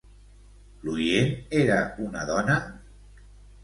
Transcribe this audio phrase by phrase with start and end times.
[0.87, 2.61] L'oient era una dona?